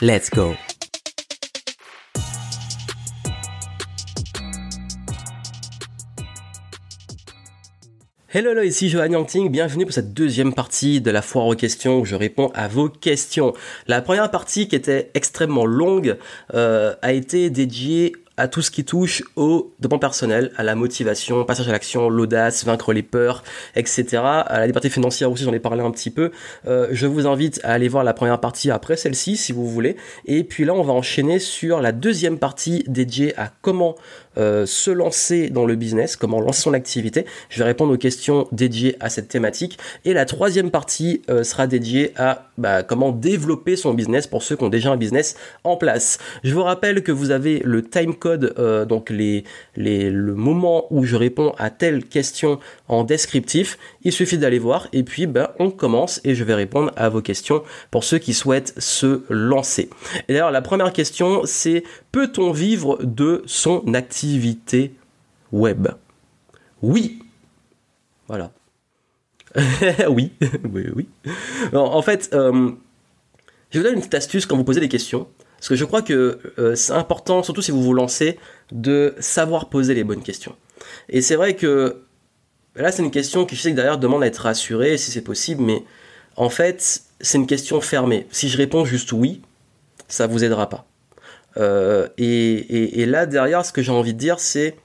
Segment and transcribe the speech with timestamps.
[0.00, 0.54] Let's go
[8.28, 11.98] Hello, hello, ici Johan Yangting, bienvenue pour cette deuxième partie de la foire aux questions
[11.98, 13.54] où je réponds à vos questions.
[13.88, 16.16] La première partie qui était extrêmement longue
[16.54, 21.44] euh, a été dédiée à tout ce qui touche au développement personnel, à la motivation,
[21.44, 23.42] passage à l'action, l'audace, vaincre les peurs,
[23.74, 24.06] etc.
[24.22, 26.30] À la liberté financière aussi, j'en ai parlé un petit peu.
[26.66, 29.96] Euh, je vous invite à aller voir la première partie après celle-ci, si vous voulez.
[30.24, 33.96] Et puis là, on va enchaîner sur la deuxième partie dédiée à comment
[34.38, 37.24] euh, se lancer dans le business, comment lancer son activité.
[37.48, 39.78] Je vais répondre aux questions dédiées à cette thématique.
[40.04, 44.56] Et la troisième partie euh, sera dédiée à bah, comment développer son business pour ceux
[44.56, 46.18] qui ont déjà un business en place.
[46.44, 49.44] Je vous rappelle que vous avez le time code, euh, donc les,
[49.76, 53.78] les, le moment où je réponds à telle question en descriptif.
[54.02, 57.22] Il suffit d'aller voir et puis bah, on commence et je vais répondre à vos
[57.22, 59.90] questions pour ceux qui souhaitent se lancer.
[60.28, 64.27] Et d'ailleurs, la première question, c'est peut-on vivre de son activité?
[65.52, 65.88] Web
[66.82, 67.22] Oui.
[68.26, 68.52] Voilà.
[70.08, 70.32] oui,
[70.70, 71.08] oui, oui.
[71.72, 72.70] en fait, euh,
[73.70, 75.26] je vous donne une petite astuce quand vous posez des questions.
[75.58, 78.38] Parce que je crois que euh, c'est important, surtout si vous vous lancez,
[78.70, 80.54] de savoir poser les bonnes questions.
[81.08, 82.02] Et c'est vrai que
[82.76, 85.22] là, c'est une question qui, je sais que derrière, demande à être rassurée, si c'est
[85.22, 85.84] possible, mais
[86.36, 88.26] en fait, c'est une question fermée.
[88.30, 89.42] Si je réponds juste oui,
[90.06, 90.87] ça vous aidera pas.
[91.56, 94.76] Euh, et, là, derrière, ce que j'ai envie de dire, c'est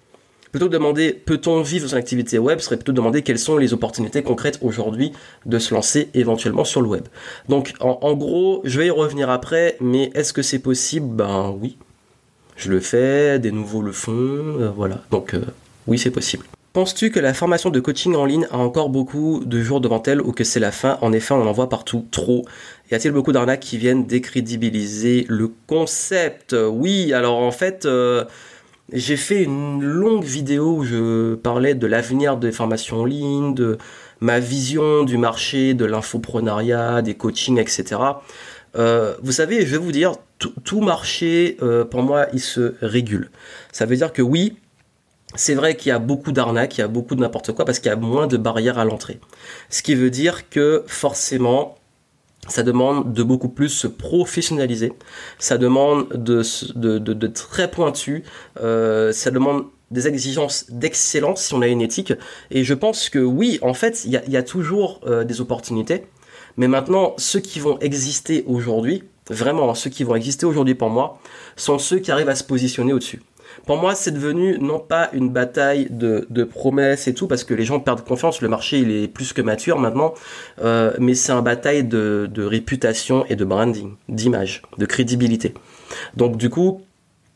[0.51, 3.39] plutôt que de demander peut-on vivre son activité web, ce serait plutôt de demander quelles
[3.39, 5.11] sont les opportunités concrètes aujourd'hui
[5.47, 7.05] de se lancer éventuellement sur le web.
[7.49, 11.07] Donc, en, gros, je vais y revenir après, mais est-ce que c'est possible?
[11.07, 11.77] Ben oui.
[12.55, 15.01] Je le fais, des nouveaux le font, euh, voilà.
[15.09, 15.41] Donc, euh,
[15.87, 16.45] oui, c'est possible.
[16.73, 20.21] Penses-tu que la formation de coaching en ligne a encore beaucoup de jours devant elle
[20.21, 20.97] ou que c'est la fin?
[21.01, 22.45] En effet, on en voit partout trop.
[22.93, 26.55] Y a-t-il beaucoup d'arnaques qui viennent décrédibiliser le concept?
[26.55, 28.23] Oui, alors en fait, euh,
[28.91, 33.79] j'ai fait une longue vidéo où je parlais de l'avenir des formations en ligne, de
[34.19, 37.99] ma vision du marché, de l'infoprenariat, des coachings, etc.
[38.75, 40.13] Euh, vous savez, je vais vous dire,
[40.63, 43.31] tout marché, euh, pour moi, il se régule.
[43.71, 44.55] Ça veut dire que oui,
[45.33, 47.79] c'est vrai qu'il y a beaucoup d'arnaques, il y a beaucoup de n'importe quoi parce
[47.79, 49.19] qu'il y a moins de barrières à l'entrée.
[49.71, 51.79] Ce qui veut dire que forcément,
[52.47, 54.93] ça demande de beaucoup plus se professionnaliser,
[55.39, 56.43] ça demande de,
[56.75, 58.23] de, très pointu,
[58.61, 62.13] euh, ça demande des exigences d'excellence si on a une éthique.
[62.51, 66.03] Et je pense que oui, en fait, il y a, toujours euh, des opportunités.
[66.57, 71.19] Mais maintenant, ceux qui vont exister aujourd'hui, vraiment, ceux qui vont exister aujourd'hui pour moi,
[71.55, 73.21] sont ceux qui arrivent à se positionner au-dessus.
[73.65, 77.63] Pour moi, c'est devenu non pas une bataille de, promesses et tout, parce que les
[77.63, 80.13] gens perdent confiance, le marché il est plus que mature maintenant,
[80.61, 85.53] euh, mais c'est une bataille de, réputation et de branding, d'image, de crédibilité.
[86.15, 86.81] Donc du coup,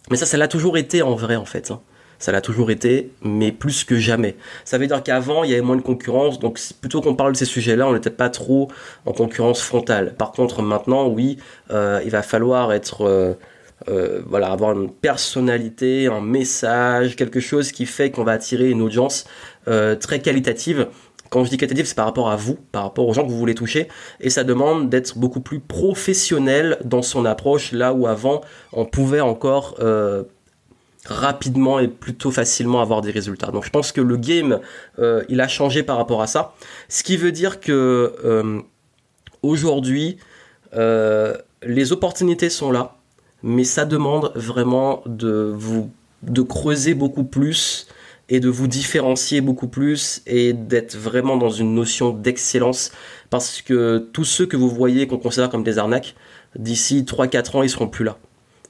[0.10, 1.72] mais ça, ça l'a toujours été en vrai en fait.
[1.72, 1.82] Hein.
[2.20, 4.36] Ça l'a toujours été, mais plus que jamais.
[4.66, 7.38] Ça veut dire qu'avant, il y avait moins de concurrence, donc plutôt qu'on parle de
[7.38, 8.72] ces sujets-là, on n'était pas trop
[9.06, 10.16] en concurrence frontale.
[10.16, 11.38] Par contre, maintenant, oui,
[11.72, 13.06] euh, il va falloir être...
[13.06, 13.34] Euh,
[13.90, 18.82] euh, voilà, avoir une personnalité, un message, quelque chose qui fait qu'on va attirer une
[18.82, 19.26] audience
[19.68, 20.88] euh, très qualitative.
[21.30, 23.38] Quand je dis qualitative, c'est par rapport à vous, par rapport aux gens que vous
[23.38, 23.88] voulez toucher,
[24.20, 28.42] et ça demande d'être beaucoup plus professionnel dans son approche, là où avant
[28.74, 30.24] on pouvait encore euh,
[31.06, 33.52] rapidement et plutôt facilement avoir des résultats.
[33.52, 34.60] Donc je pense que le game,
[35.30, 36.56] il a changé par rapport à ça,
[36.90, 38.64] ce qui veut dire que
[39.42, 40.18] aujourd'hui,
[40.74, 42.97] les opportunités sont là
[43.48, 45.90] mais ça demande vraiment de vous
[46.22, 47.88] de creuser beaucoup plus
[48.28, 52.92] et de vous différencier beaucoup plus et d'être vraiment dans une notion d'excellence
[53.30, 56.16] parce que tous ceux que vous voyez qu'on considère comme des arnaques,
[56.58, 58.18] d'ici 3-4 ans, ils seront plus là.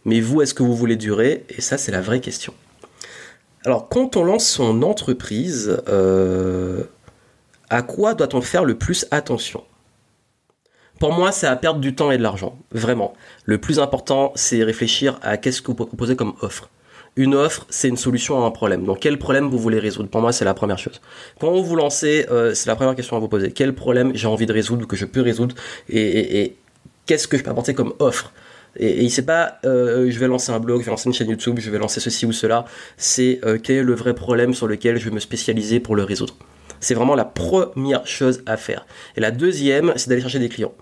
[0.06, 1.45] Mais vous, est-ce que vous voulez durer?
[1.50, 2.53] Et ça, c'est la vraie question.
[3.65, 6.83] Alors, quand on lance son entreprise, euh,
[7.71, 9.63] à quoi doit-on faire le plus attention?
[10.99, 13.13] Pour moi, c'est à perdre du temps et de l'argent, vraiment.
[13.45, 16.69] Le plus important, c'est réfléchir à qu'est-ce que vous proposez comme offre.
[17.15, 18.85] Une offre, c'est une solution à un problème.
[18.85, 20.09] Donc, quel problème vous voulez résoudre?
[20.09, 21.01] Pour moi, c'est la première chose.
[21.39, 23.51] Quand vous vous lancez, euh, c'est la première question à vous poser.
[23.51, 25.55] Quel problème j'ai envie de résoudre ou que je peux résoudre
[25.89, 26.55] Et,
[27.07, 28.31] qu'est-ce que je peux apporter comme offre?
[28.75, 31.29] Et, et c'est pas euh, je vais lancer un blog, je vais lancer une chaîne
[31.29, 32.65] YouTube, je vais lancer ceci ou cela.
[32.97, 36.03] C'est euh, quel est le vrai problème sur lequel je vais me spécialiser pour le
[36.03, 36.35] résoudre?
[36.79, 38.85] C'est vraiment la première chose à faire.
[39.15, 40.73] Et la deuxième, c'est d'aller chercher des clients.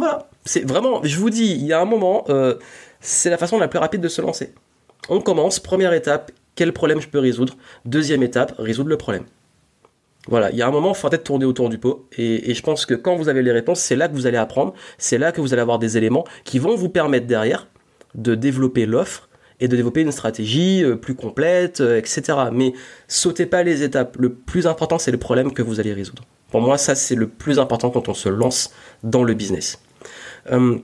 [0.00, 0.30] Voilà.
[0.46, 2.54] C'est vraiment, je vous dis, il y a un moment, euh,
[3.00, 4.54] c'est la façon la plus rapide de se lancer.
[5.10, 7.58] On commence, première étape, quel problème je peux résoudre?
[7.84, 9.24] Deuxième étape, résoudre le problème.
[10.26, 12.08] Voilà, il y a un moment, il faut peut-être tourner autour du pot.
[12.16, 14.72] Et, je pense que quand vous avez les réponses, c'est là que vous allez apprendre,
[14.96, 17.66] c'est là que vous allez avoir des éléments qui vont vous permettre derrière
[18.14, 19.28] de développer l'offre
[19.60, 22.38] et de développer une stratégie euh, plus complète, euh, etc.
[22.50, 22.72] Mais
[23.06, 24.16] sautez pas les étapes.
[24.18, 26.24] Le plus important, c'est le problème que vous allez résoudre.
[26.50, 29.78] Pour moi, ça, c'est le plus important quand on se lance dans le business.
[30.50, 30.78] Euh,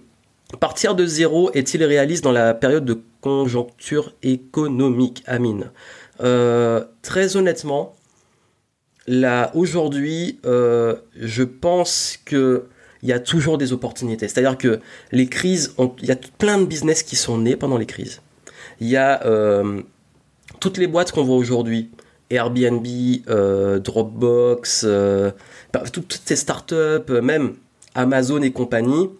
[0.60, 5.70] partir de zéro est-il réaliste dans la période de conjoncture économique, Amine?
[7.02, 7.96] Très honnêtement,
[9.06, 12.66] là aujourd'hui, euh, je pense que
[13.02, 14.26] il y a toujours des opportunités.
[14.26, 14.80] C'est-à-dire que
[15.12, 18.20] les crises, il y a plein de business qui sont nés pendant les crises.
[18.80, 19.82] Il y a euh,
[20.60, 21.90] toutes les boîtes qu'on voit aujourd'hui,
[22.30, 22.86] Airbnb,
[23.28, 24.86] euh, Dropbox,
[25.92, 27.54] toutes ces startups, même
[27.94, 29.10] Amazon et compagnie,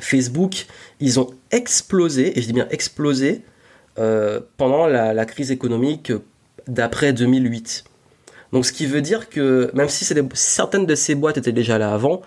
[0.00, 0.66] Facebook,
[1.00, 3.42] ils ont explosé, et je dis bien explosé,
[4.56, 6.12] pendant la crise économique
[6.66, 7.84] d'après 2008.
[8.52, 10.04] Donc ce qui veut dire que même si
[10.34, 12.22] certaines de ces boîtes étaient déjà là avant,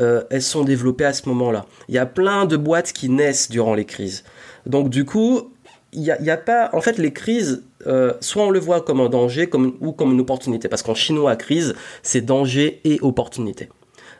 [0.00, 1.66] euh, elles sont développées à ce moment-là.
[1.88, 4.24] Il y a plein de boîtes qui naissent durant les crises.
[4.66, 5.52] Donc du coup,
[5.92, 6.70] il n'y a, pas...
[6.72, 9.48] En fait, les crises, euh, soit on le voit comme un danger
[9.80, 10.68] ou comme une opportunité.
[10.68, 13.68] Parce qu'en chinois, crise, c'est danger et opportunité.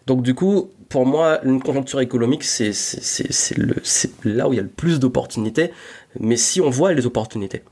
[0.06, 2.73] Donc du coup, pour moi, une conjoncture économique, c'est
[4.25, 5.73] là où il y a le plus d'opportunités.
[6.21, 7.62] Mais si on voit les opportunités.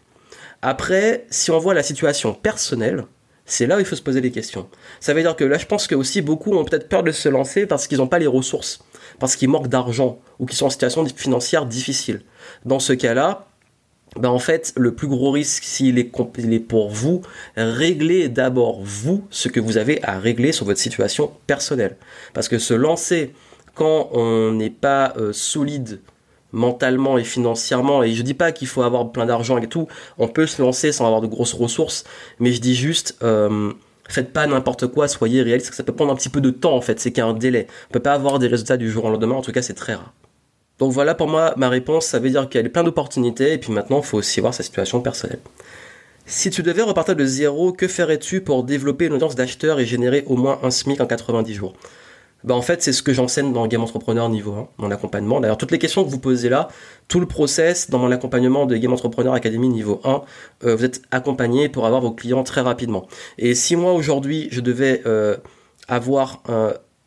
[0.63, 3.05] Après, si on voit la situation personnelle,
[3.45, 4.69] c'est là où il faut se poser des questions.
[5.01, 7.29] Ça veut dire que là, je pense que aussi beaucoup ont peut-être peur de se
[7.29, 8.85] lancer parce qu'ils n'ont pas les ressources,
[9.19, 12.23] parce qu'ils manquent d'argent ou qu'ils sont en situation financière difficile.
[12.65, 13.47] Dans ce cas-là,
[14.17, 17.23] ben en fait, le plus gros risque, s'il est, pour vous,
[17.57, 21.97] réglez d'abord vous ce que vous avez à régler sur votre situation personnelle.
[22.35, 23.33] Parce que se lancer
[23.75, 26.01] quand on n'est pas euh, solide
[26.53, 28.03] mentalement et financièrement.
[28.03, 29.89] Et je dis pas qu'il faut avoir plein d'argent et tout.
[30.19, 32.05] On peut se lancer sans avoir de grosses ressources.
[32.39, 33.73] Mais je dis juste, euh,
[34.09, 35.73] faites pas n'importe quoi, soyez réaliste.
[35.73, 37.01] Ça peut prendre un petit peu de temps en fait.
[37.01, 37.67] C'est qu'il y a un délai.
[37.89, 39.37] On peut pas avoir des résultats du jour au lendemain.
[39.37, 40.13] En tout cas, c'est très rare.
[40.83, 42.07] Donc voilà pour moi ma réponse.
[42.07, 43.53] Ça veut dire qu'il y a plein d'opportunités.
[43.53, 45.39] Et puis maintenant, il faut aussi voir sa situation personnelle.
[46.27, 50.25] Si tu devais repartir de zéro, que ferais-tu pour développer une audience d'acheteurs et générer
[50.27, 51.75] au moins un SMIC en 90 jours?
[52.43, 55.39] Bah en fait, c'est ce que j'enseigne dans Game Entrepreneur niveau 1, mon accompagnement.
[55.39, 56.67] D'ailleurs, toutes les questions que vous posez là,
[57.07, 60.23] tout le process dans mon accompagnement de Game Entrepreneur Academy niveau 1,
[60.65, 63.07] euh, vous êtes accompagné pour avoir vos clients très rapidement.
[63.39, 65.37] Et si moi aujourd'hui, je devais euh,
[65.87, 66.43] avoir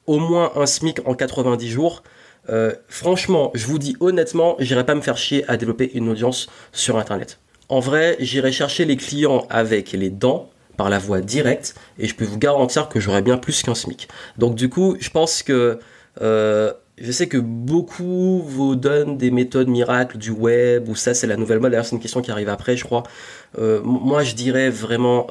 [0.08, 2.04] au moins un SMIC en 90 jours,
[2.50, 6.48] euh, franchement, je vous dis honnêtement, j'irai pas me faire chier à développer une audience
[6.72, 7.40] sur Internet.
[7.70, 12.16] En vrai, j'irai chercher les clients avec les dents, par la voie directe et je
[12.16, 14.10] peux vous garantir que j'aurai bien plus qu'un SMIC.
[14.38, 15.80] Donc du coup, je pense que
[16.22, 21.28] euh, je sais que beaucoup vous donnent des méthodes miracles du web ou ça c'est
[21.28, 21.72] la nouvelle mode.
[21.72, 23.04] D'ailleurs c'est une question qui arrive après, je crois.
[23.58, 25.28] Euh, moi je dirais vraiment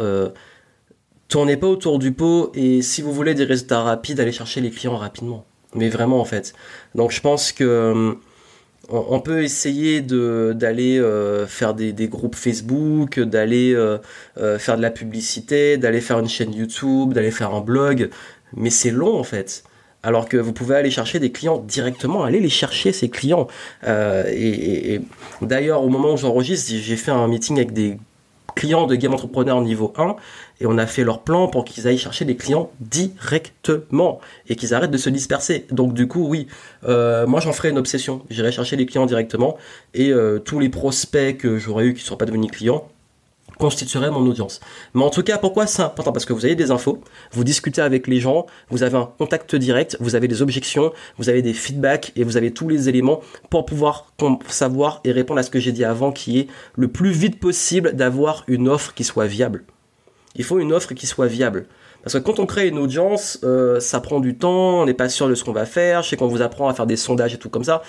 [1.29, 4.71] tournez pas autour du pot et si vous voulez des résultats rapides, allez chercher les
[4.71, 5.45] clients rapidement.
[5.75, 6.55] Mais vraiment en fait.
[6.95, 8.17] Donc je pense que
[8.89, 13.99] on, peut essayer d'aller euh, faire des, groupes Facebook, d'aller euh,
[14.39, 18.11] euh, faire de la publicité, d'aller faire une chaîne YouTube, d'aller faire un blog,
[18.57, 19.65] mais c'est long en fait.
[20.03, 23.47] Alors que vous pouvez aller chercher des clients directement, aller les chercher ces clients.
[23.87, 25.01] et,
[25.41, 27.97] d'ailleurs, au moment où j'enregistre, j'ai fait un meeting avec des
[28.55, 30.17] clients de Game Entrepreneur niveau 1
[30.61, 34.75] et on a fait leur plan pour qu'ils aillent chercher des clients directement et qu'ils
[34.75, 35.67] arrêtent de se disperser.
[35.71, 36.47] Donc du coup, oui,
[36.87, 38.23] euh, moi j'en ferai une obsession.
[38.31, 39.57] J'irai chercher les clients directement
[39.93, 42.89] et euh, tous les prospects que j'aurais eu qui ne sont pas devenus clients
[43.59, 44.61] constitueraient mon audience.
[44.95, 46.13] Mais en tout cas, pourquoi c'est important?
[46.13, 47.01] Parce que vous avez des infos,
[47.33, 51.29] vous discutez avec les gens, vous avez un contact direct, vous avez des objections, vous
[51.29, 53.21] avez des feedbacks et vous avez tous les éléments
[53.51, 54.13] pour pouvoir
[54.49, 57.95] savoir et répondre à ce que j'ai dit avant qui est le plus vite possible
[57.95, 59.65] d'avoir une offre qui soit viable
[60.35, 61.67] il faut une offre qui soit viable.
[62.03, 65.09] Parce que quand on crée une audience, euh, ça prend du temps, on n'est pas
[65.09, 67.35] sûr de ce qu'on va faire, je sais qu'on vous apprend à faire des sondages
[67.35, 67.83] et tout comme ça.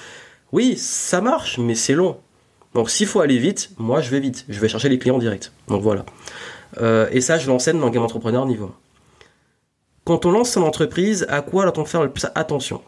[0.52, 2.18] Oui, ça marche, mais c'est long.
[2.76, 5.52] Donc s'il faut aller vite, moi je vais vite, je vais chercher les clients directs.
[5.70, 6.06] Donc voilà.
[6.82, 8.74] Euh, et ça, je l'enseigne dans Game Entrepreneur niveau 1.
[10.04, 12.82] Quand on lance son entreprise, à quoi doit-on faire le plus attention?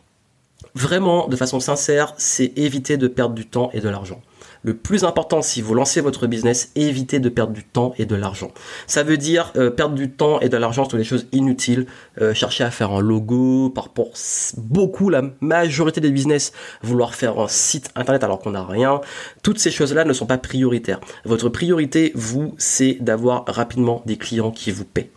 [0.76, 4.22] Vraiment, de façon sincère, c'est éviter de perdre du temps et de l'argent.
[4.64, 8.16] Le plus important, si vous lancez votre business, évitez de perdre du temps et de
[8.16, 8.52] l'argent.
[8.88, 11.86] Ça veut dire euh, perdre du temps et de l'argent sur des choses inutiles.
[12.22, 14.14] Euh, chercher à faire un logo, par pour
[14.58, 19.02] beaucoup, la majorité des business, vouloir faire un site internet alors qu'on n'a rien.
[19.44, 21.00] Toutes ces choses-là ne sont pas prioritaires.
[21.26, 25.12] Votre priorité, vous, c'est d'avoir rapidement des clients qui vous paient.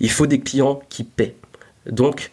[0.00, 1.36] Il faut des clients qui paient.
[1.86, 2.32] Donc,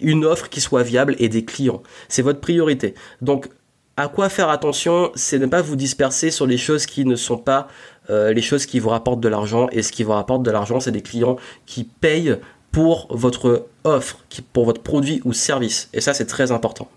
[0.00, 1.82] une offre qui soit viable et des clients.
[2.08, 2.94] C'est votre priorité.
[3.20, 3.48] Donc,
[3.96, 7.36] à quoi faire attention, c'est ne pas vous disperser sur les choses qui ne sont
[7.36, 7.68] pas
[8.10, 9.68] euh, les choses qui vous rapportent de l'argent.
[9.72, 12.36] Et ce qui vous rapporte de l'argent, c'est des clients qui payent
[12.70, 14.18] pour votre offre,
[14.52, 15.90] pour votre produit ou service.
[15.92, 16.88] Et ça, c'est très important.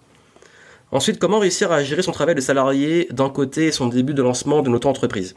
[0.92, 4.22] Ensuite, comment réussir à gérer son travail de salarié d'un côté et son début de
[4.22, 5.36] lancement de notre entreprise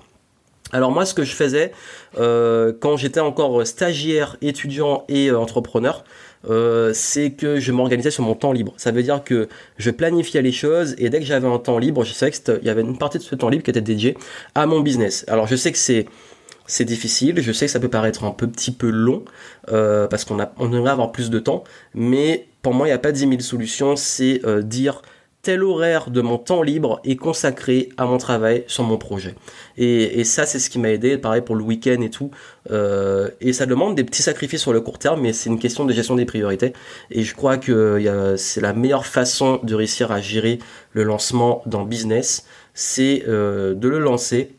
[0.71, 1.73] alors moi, ce que je faisais
[2.19, 6.05] euh, quand j'étais encore stagiaire, étudiant et euh, entrepreneur,
[6.49, 8.73] euh, c'est que je m'organisais sur mon temps libre.
[8.77, 12.05] Ça veut dire que je planifiais les choses et dès que j'avais un temps libre,
[12.05, 14.17] je savais qu'il y avait une partie de ce temps libre qui était dédiée
[14.55, 15.25] à mon business.
[15.29, 18.73] Alors je sais que c'est difficile, je sais que ça peut paraître un peu, petit
[18.73, 19.25] peu long
[19.71, 21.65] euh, parce qu'on on aimerait avoir plus de temps,
[21.95, 25.03] mais pour moi il n'y a pas 10 000 solutions, c'est euh, dire
[25.43, 29.35] tel horaire de mon temps libre est consacré à mon travail sur mon projet.
[29.77, 32.31] Et, ça, c'est ce qui m'a aidé, pareil pour le week-end et tout.
[32.71, 35.85] Euh, et ça demande des petits sacrifices sur le court terme, mais c'est une question
[35.85, 36.73] de gestion des priorités.
[37.11, 40.59] Et je crois que c'est la meilleure façon de réussir à gérer
[40.93, 44.55] le lancement dans business, c'est euh, de le lancer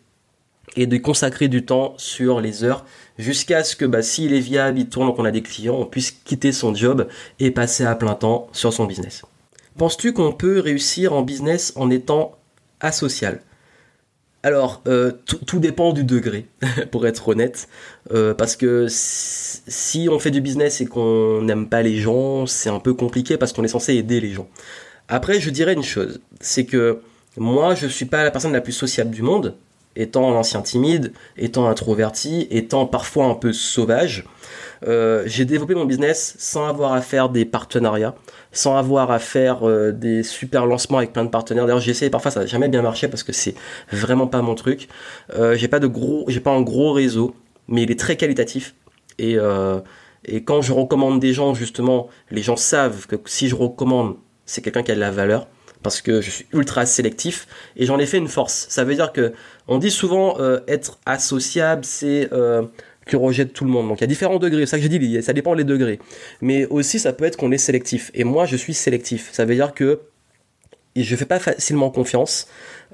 [0.76, 2.86] et de consacrer du temps sur les heures
[3.18, 5.86] jusqu'à ce que bah, s'il est viable, il tourne, donc on a des clients, on
[5.86, 7.08] puisse quitter son job
[7.40, 9.24] et passer à plein temps sur son business.
[9.80, 12.38] Penses-tu qu'on peut réussir en business en étant
[12.82, 13.40] asocial?
[14.44, 15.14] Alors, euh,
[15.48, 16.48] tout dépend du degré,
[16.92, 17.70] pour être honnête,
[18.12, 22.70] euh, parce que si on fait du business et qu'on n'aime pas les gens, c'est
[22.70, 24.50] un peu compliqué parce qu'on est censé aider les gens.
[25.08, 27.00] Après, je dirais une chose, c'est que
[27.38, 29.56] moi, je suis pas la personne la plus sociable du monde,
[29.96, 34.26] étant un ancien timide, étant introverti, étant parfois un peu sauvage.
[34.88, 38.16] Euh, j'ai développé mon business sans avoir à faire des partenariats,
[38.52, 41.66] sans avoir à faire euh, des super lancements avec plein de partenaires.
[41.66, 43.56] D'ailleurs, j'ai essayé parfois, ça n'a jamais bien marché parce que c'est
[43.92, 44.88] vraiment pas mon truc.
[45.36, 47.36] Euh, j'ai pas de gros, j'ai pas un gros réseau,
[47.68, 48.76] mais il est très qualitatif.
[49.18, 49.36] Et,
[50.24, 54.16] et quand je recommande des gens, justement, les gens savent que si je recommande,
[54.46, 55.50] c'est quelqu'un qui a de la valeur
[55.84, 58.68] parce que je suis ultra sélectif et j'en ai fait une force.
[58.70, 59.34] Ça veut dire que
[59.68, 62.30] on dit souvent être associable, c'est
[63.08, 63.88] qui rejette tout le monde.
[63.88, 66.00] Donc il y a différents degrés, c'est ça que j'ai dit, ça dépend des degrés.
[66.42, 68.12] Mais aussi ça peut être qu'on est sélectif.
[68.14, 69.30] Et moi je suis sélectif.
[69.32, 70.00] Ça veut dire que
[71.04, 72.48] je fais pas facilement confiance.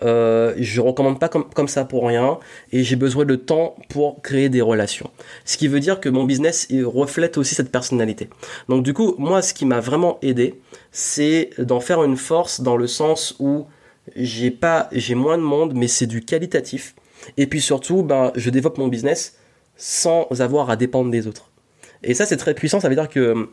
[0.04, 2.38] Euh, je recommande pas comme, comme ça pour rien
[2.74, 5.10] et j'ai besoin de temps pour créer des relations.
[5.46, 8.30] Ce qui veut dire que mon business reflète aussi cette personnalité.
[8.68, 10.60] Donc du coup, moi, ce qui m'a vraiment aidé,
[10.92, 13.68] c'est d'en faire une force dans le sens où
[14.16, 16.96] j'ai pas, j'ai moins de monde, mais c'est du qualitatif.
[17.38, 19.38] Et puis surtout, ben, je développe mon business
[19.78, 21.50] sans avoir à dépendre des autres.
[22.04, 22.80] Et ça, c'est très puissant.
[22.80, 23.50] Ça veut dire que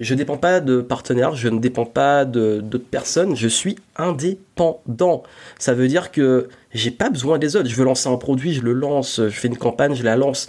[0.00, 5.22] je ne dépends pas de partenaires, je ne dépends pas d'autres personnes, je suis indépendant.
[5.58, 7.68] Ça veut dire que j'ai pas besoin des autres.
[7.68, 10.48] Je veux lancer un produit, je le lance, je fais une campagne, je la lance.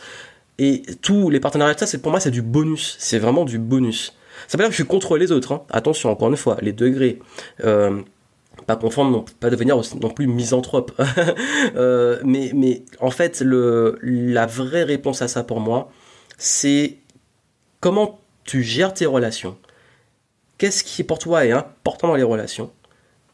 [0.57, 2.95] Et tous les partenariats, ça, c'est pour moi, c'est du bonus.
[2.99, 4.15] C'est vraiment du bonus.
[4.47, 5.51] Ça veut dire que je suis contre les autres.
[5.51, 5.63] Hein.
[5.69, 7.19] Attention, encore une fois, les degrés.
[7.63, 8.01] Euh,
[8.65, 10.91] pas confondre, non, pas devenir non plus misanthrope.
[11.75, 15.91] Euh, mais, mais en fait, le, la vraie réponse à ça pour moi,
[16.37, 16.99] c'est
[17.81, 19.57] comment tu gères tes relations.
[20.57, 22.71] Qu'est-ce qui pour toi est important dans les relations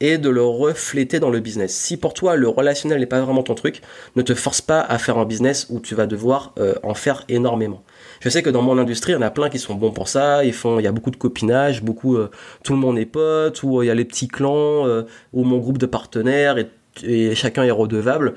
[0.02, 1.74] et de le refléter dans le business.
[1.76, 3.82] Si pour toi le relationnel n'est pas vraiment ton truc,
[4.16, 7.24] ne te force pas à faire un business où tu vas devoir euh, en faire
[7.30, 7.84] énormément.
[8.20, 10.08] Je sais que dans mon industrie, il y en a plein qui sont bons pour
[10.08, 10.44] ça.
[10.44, 12.32] Ils font, il y a beaucoup de copinage, beaucoup, euh,
[12.64, 14.88] tout le monde est pote, ou euh, il y a les petits clans,
[15.34, 16.70] ou mon groupe de partenaires et,
[17.04, 18.34] et chacun est redevable.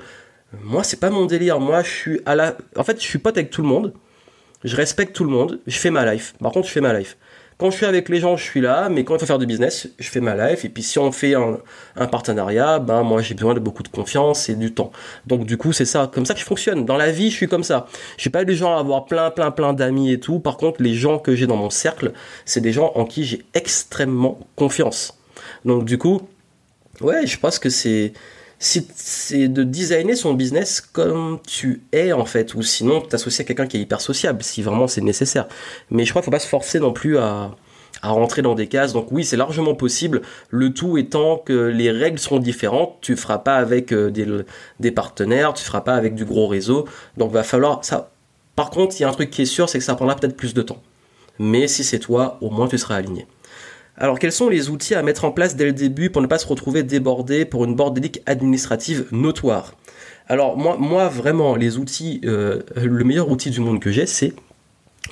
[0.63, 1.59] Moi, c'est pas mon délire.
[1.59, 3.93] Moi, je suis à la, en fait, je suis pote avec tout le monde.
[4.65, 5.59] Je respecte tout le monde.
[5.67, 6.33] Je fais ma life.
[6.39, 7.17] Par contre, je fais ma life.
[7.57, 9.45] Quand je suis avec les gens, je suis là, mais quand il faut faire du
[9.45, 10.65] business, je fais ma life.
[10.65, 14.49] Et puis si on fait un, partenariat, ben moi j'ai besoin de beaucoup de confiance
[14.49, 14.91] et du temps.
[15.25, 16.83] Donc du coup, c'est ça, comme ça que je fonctionne.
[16.83, 17.87] Dans la vie, je suis comme ça.
[18.17, 20.39] Je suis pas du genre à avoir plein, plein, plein d'amis et tout.
[20.39, 22.11] Par contre, les gens que j'ai dans mon cercle,
[22.43, 25.17] c'est des gens en qui j'ai extrêmement confiance.
[25.63, 26.23] Donc du coup,
[26.99, 28.11] ouais, je pense que c'est
[28.59, 33.67] c'est de designer son business comme tu es en fait, ou sinon t'associer à quelqu'un
[33.67, 35.47] qui est hyper sociable, si vraiment c'est nécessaire.
[35.89, 37.51] Mais je crois qu'il faut pas se forcer non plus à,
[38.01, 38.93] à rentrer dans des cases.
[38.93, 40.21] Donc oui, c'est largement possible.
[40.49, 42.97] Le tout étant que les règles seront différentes.
[43.01, 44.27] Tu feras pas avec euh, des,
[44.79, 46.85] des partenaires, tu feras pas avec du gros réseau.
[47.17, 48.11] Donc va falloir ça.
[48.55, 50.37] Par contre, il y a un truc qui est sûr, c'est que ça prendra peut-être
[50.37, 50.81] plus de temps.
[51.39, 53.27] Mais si c'est toi, au moins tu seras aligné.
[53.97, 56.37] Alors quels sont les outils à mettre en place dès le début pour ne pas
[56.37, 59.73] se retrouver débordé pour une bordélique administrative notoire?
[60.27, 64.33] Alors moi, moi vraiment, les outils, euh, le meilleur outil du monde que j'ai, c'est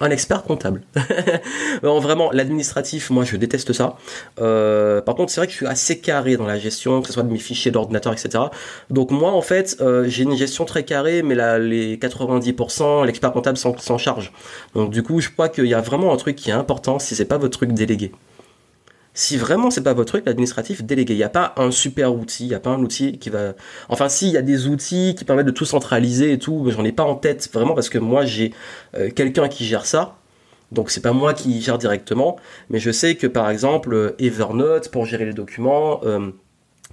[0.01, 0.81] un expert comptable.
[1.83, 3.95] vraiment, l'administratif, moi je déteste ça.
[4.41, 7.13] Euh, par contre, c'est vrai que je suis assez carré dans la gestion, que ce
[7.13, 8.45] soit de mes fichiers d'ordinateur, etc.
[8.89, 13.31] Donc moi, en fait, euh, j'ai une gestion très carrée, mais là, les 90%, l'expert
[13.31, 14.33] comptable s'en charge.
[14.73, 17.15] Donc du coup, je crois qu'il y a vraiment un truc qui est important si
[17.15, 18.11] c'est pas votre truc délégué
[19.13, 21.13] si vraiment c'est pas votre truc, l'administratif, délégué.
[21.13, 23.53] Il n'y a pas un super outil, il n'y a pas un outil qui va.
[23.89, 26.83] Enfin, si, y a des outils qui permettent de tout centraliser et tout, mais j'en
[26.83, 28.53] ai pas en tête vraiment parce que moi j'ai
[28.95, 30.17] euh, quelqu'un qui gère ça.
[30.71, 32.37] Donc c'est pas moi qui gère directement,
[32.69, 36.31] mais je sais que par exemple Evernote pour gérer les documents, euh,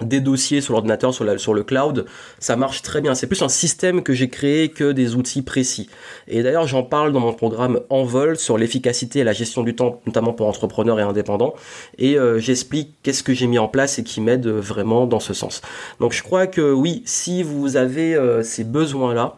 [0.01, 2.07] des dossiers sur l'ordinateur, sur, le cloud,
[2.39, 3.15] ça marche très bien.
[3.15, 5.89] C'est plus un système que j'ai créé que des outils précis.
[6.27, 10.01] Et d'ailleurs, j'en parle dans mon programme Envol sur l'efficacité et la gestion du temps,
[10.07, 11.55] notamment pour entrepreneurs et indépendants.
[11.99, 15.35] Et euh, j'explique qu'est-ce que j'ai mis en place et qui m'aide vraiment dans ce
[15.35, 15.61] sens.
[16.01, 19.37] Donc je crois que oui, si vous avez euh, ces besoins-là,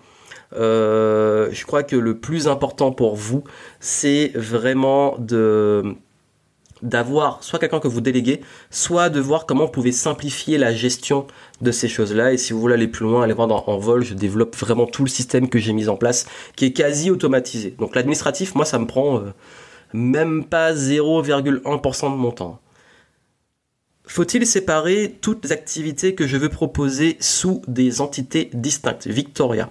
[0.55, 3.43] euh, je crois que le plus important pour vous,
[3.81, 5.97] c'est vraiment de
[6.83, 11.27] d'avoir soit quelqu'un que vous déléguez, soit de voir comment vous pouvez simplifier la gestion
[11.61, 12.33] de ces choses-là.
[12.33, 15.05] Et si vous voulez aller plus loin, allez voir En vol, je développe vraiment tout
[15.05, 17.75] le système que j'ai mis en place, qui est quasi automatisé.
[17.79, 19.33] Donc l'administratif, moi, ça me prend euh,
[19.93, 22.61] même pas 0,1% de mon temps.
[24.05, 29.07] Faut-il séparer toutes les activités que je veux proposer sous des entités distinctes?
[29.07, 29.71] Victoria.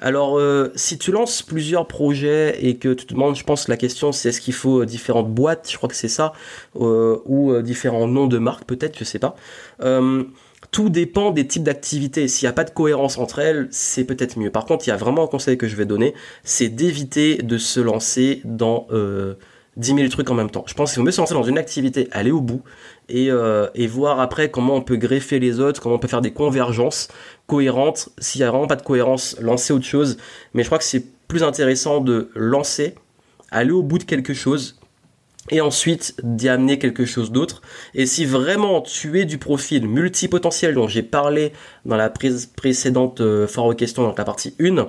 [0.00, 3.78] Alors, euh, si tu lances plusieurs projets et que tu te demandes, je pense, la
[3.78, 6.34] question, c'est est-ce qu'il faut euh, différentes boîtes, je crois que c'est ça,
[6.76, 9.36] euh, ou différents noms de marques, peut-être, je sais pas.
[10.70, 12.28] tout dépend des types d'activités.
[12.28, 14.50] S'il n'y a pas de cohérence entre elles, c'est peut-être mieux.
[14.50, 16.14] Par contre, il y a vraiment un conseil que je vais donner,
[16.44, 18.86] c'est d'éviter de se lancer dans
[19.76, 20.64] 10 000 trucs en même temps.
[20.66, 22.62] Je pense qu'il vaut mieux se lancer dans une activité, aller au bout
[23.08, 26.20] et, euh, et, voir après comment on peut greffer les autres, comment on peut faire
[26.20, 27.08] des convergences
[27.46, 28.10] cohérentes.
[28.18, 30.18] S'il n'y a vraiment pas de cohérence, lancer autre chose.
[30.52, 32.94] Mais je crois que c'est plus intéressant de lancer,
[33.50, 34.78] aller au bout de quelque chose
[35.50, 37.62] et ensuite d'y amener quelque chose d'autre.
[37.94, 41.52] Et si vraiment tu es du profil multipotentiel dont j'ai parlé
[41.84, 44.88] dans la précédente euh, aux questions, dans la partie 1,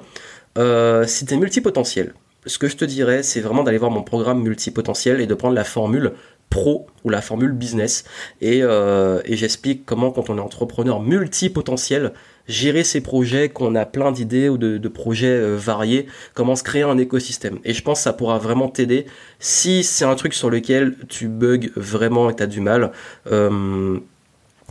[0.58, 2.14] euh, si tu es multipotentiel,
[2.46, 5.56] ce que je te dirais, c'est vraiment d'aller voir mon programme multipotentiel et de prendre
[5.56, 6.14] la formule
[6.50, 8.04] pro ou la formule business.
[8.42, 12.14] Et, euh, j'explique comment, quand on est entrepreneur multipotentiel,
[12.48, 16.84] gérer ses projets, qu'on a plein d'idées ou de, projets euh, variés, comment se créer
[16.84, 17.60] un écosystème.
[17.64, 19.06] Et je pense que ça pourra vraiment t'aider
[19.40, 22.92] si c'est un truc sur lequel tu bugs vraiment et tu as du mal.
[23.32, 23.98] Euh,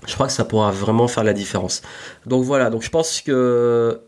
[0.07, 1.83] je crois que ça pourra vraiment faire la différence.
[2.27, 4.01] Donc voilà, donc je pense que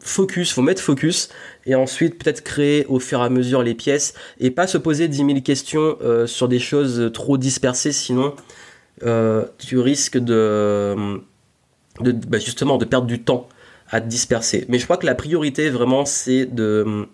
[0.00, 1.28] focus, faut mettre focus
[1.66, 5.08] et ensuite peut-être créer au fur et à mesure les pièces et pas se poser
[5.08, 8.34] 10 000 questions euh, sur des choses trop dispersées sinon
[9.02, 11.20] euh, tu risques de,
[12.00, 13.48] bah, justement de perdre du temps
[13.90, 14.66] à te disperser.
[14.68, 17.06] Mais je crois que la priorité vraiment c'est de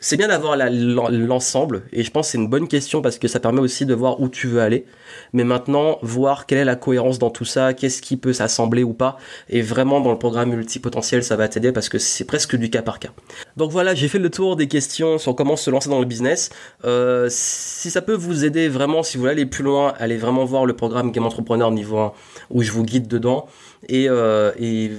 [0.00, 3.38] c'est bien d'avoir l'ensemble et je pense que c'est une bonne question parce que ça
[3.38, 4.84] permet aussi de voir où tu veux aller.
[5.32, 8.92] Mais maintenant, voir quelle est la cohérence dans tout ça, qu'est-ce qui peut s'assembler ou
[8.92, 9.18] pas.
[9.48, 12.82] Et vraiment dans le programme multipotentiel, ça va t'aider parce que c'est presque du cas
[12.82, 13.10] par cas.
[13.56, 16.50] Donc voilà, j'ai fait le tour des questions sur comment se lancer dans le business.
[16.84, 20.44] Euh, si ça peut vous aider vraiment, si vous voulez aller plus loin, allez vraiment
[20.44, 22.12] voir le programme Game Entrepreneur niveau 1
[22.50, 23.46] où je vous guide dedans.
[23.88, 24.90] Et, euh, et,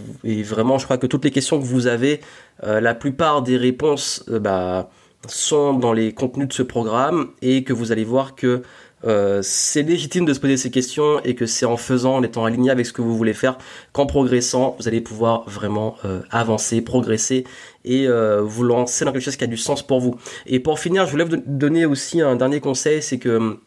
[0.43, 2.21] vraiment, je crois que toutes les questions que vous avez,
[2.63, 4.89] la plupart des réponses euh, bah,
[5.27, 8.61] sont dans les contenus de ce programme et que vous allez voir que
[9.05, 12.43] euh, c'est légitime de se poser ces questions et que c'est en faisant, en étant
[12.43, 13.57] aligné avec ce que vous voulez faire,
[13.93, 15.95] qu'en progressant, vous allez pouvoir vraiment
[16.31, 17.45] avancer, progresser
[17.85, 18.07] et
[18.41, 20.15] vous lancer dans quelque chose qui a du sens pour vous.
[20.47, 23.59] Et pour finir, je voulais vous donner aussi un dernier conseil, c'est que hum,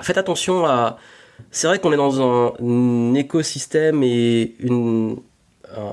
[0.00, 0.98] faites attention à...
[1.50, 4.54] C'est vrai qu'on est dans un, écosystème et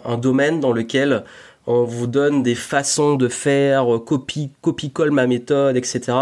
[0.05, 1.23] un, domaine dans lequel
[1.67, 6.13] on vous donne des façons de faire, euh, copie, copie-colle ma méthode, etc.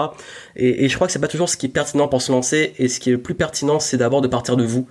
[0.55, 2.73] Et, je crois que c'est pas toujours ce qui est pertinent pour se lancer.
[2.79, 4.88] Et ce qui est le plus pertinent, c'est d'abord de partir de vous,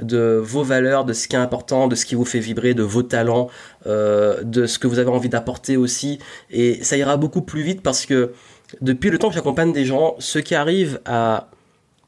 [0.00, 2.82] de vos valeurs, de ce qui est important, de ce qui vous fait vibrer, de
[2.82, 3.48] vos talents,
[3.86, 6.18] euh, de ce que vous avez envie d'apporter aussi.
[6.50, 8.32] Et ça ira beaucoup plus vite parce que
[8.80, 11.50] depuis le temps que j'accompagne des gens, ceux qui arrivent à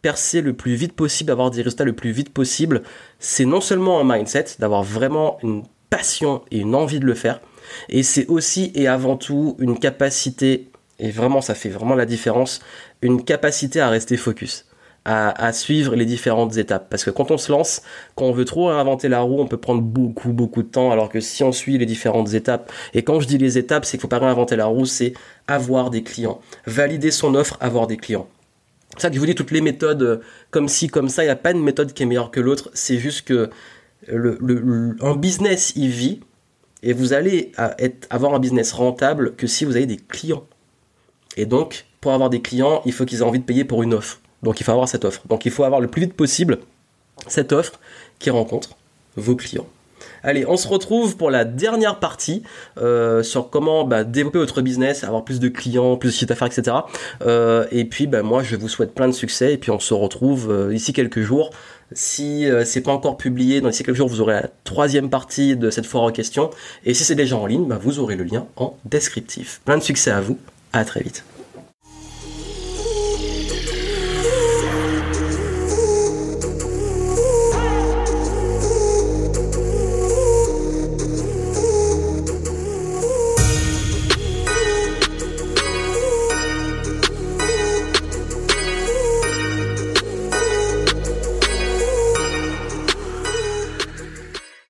[0.01, 2.83] percer le plus vite possible, avoir des résultats le plus vite possible,
[3.19, 7.41] c'est non seulement un mindset, d'avoir vraiment une passion et une envie de le faire,
[7.89, 12.61] et c'est aussi et avant tout une capacité, et vraiment ça fait vraiment la différence,
[13.03, 14.67] une capacité à rester focus.
[15.07, 16.89] À, suivre les différentes étapes.
[16.89, 17.83] Parce que quand on se lance,
[18.15, 21.09] quand on veut trop inventer la roue, on peut prendre beaucoup, beaucoup de temps, alors
[21.09, 24.03] que si on suit les différentes étapes, et quand je dis les étapes, c'est qu'il
[24.03, 25.15] faut pas réinventer la roue, c'est
[25.49, 26.41] avoir des clients.
[26.67, 28.29] Valider son offre, avoir des clients.
[28.95, 30.17] C'est ça que je vous dis toutes les méthodes euh,
[30.51, 32.71] comme ci, comme ça, il n'y a pas une méthode qui est meilleure que l'autre.
[32.75, 33.51] C'est juste que
[34.07, 36.21] le, un business, il vit
[36.83, 37.53] et vous allez
[38.09, 40.47] avoir un business rentable que si vous avez des clients.
[41.37, 43.95] Et donc, pour avoir des clients, il faut qu'ils aient envie de payer pour une
[43.95, 44.21] offre.
[44.43, 45.27] Donc, il faut avoir cette offre.
[45.29, 46.59] Donc, il faut avoir le plus vite possible
[47.27, 47.79] cette offre
[48.19, 48.71] qui rencontre
[49.17, 49.67] vos clients.
[50.23, 52.43] Allez, on se retrouve pour la dernière partie
[52.79, 56.49] euh, sur comment bah, développer votre business, avoir plus de clients, plus de chiffre d'affaires,
[56.49, 56.77] etc.
[57.23, 59.55] Euh, et puis, bah, moi, je vous souhaite plein de succès.
[59.55, 61.51] Et puis, on se retrouve euh, ici quelques jours.
[61.93, 65.71] Si c'est pas encore publié, dans ici quelques jours, vous aurez la troisième partie de
[65.71, 66.51] cette foire en question.
[66.85, 69.61] Et si c'est déjà en ligne, bah, vous aurez le lien en descriptif.
[69.65, 70.39] Plein de succès à vous.
[70.73, 71.25] À très vite.